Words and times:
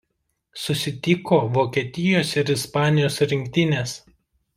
Susitiko 0.59 1.37
Vokietijos 1.57 2.31
ir 2.43 2.49
Ispanijos 2.55 3.19
rinktinės. 3.33 3.95